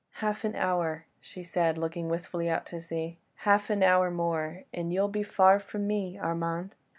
"Half 0.13 0.43
an 0.43 0.55
hour," 0.55 1.05
she 1.19 1.43
said, 1.43 1.77
looking 1.77 2.09
wistfully 2.09 2.49
out 2.49 2.65
to 2.73 2.81
sea, 2.81 3.19
"half 3.45 3.69
an 3.69 3.83
hour 3.83 4.09
more 4.09 4.63
and 4.73 4.91
you'll 4.91 5.07
be 5.09 5.21
far 5.21 5.59
from 5.59 5.85
me, 5.85 6.17
Armand! 6.17 6.73